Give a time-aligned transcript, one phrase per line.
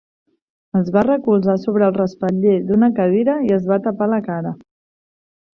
[0.79, 4.59] Es va recolzar sobre el respatller d'una cadira i es va tapar la cara.